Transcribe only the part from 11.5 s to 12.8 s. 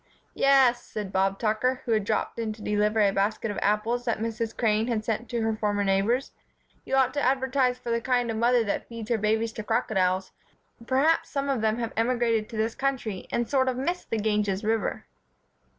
them have emigrated to this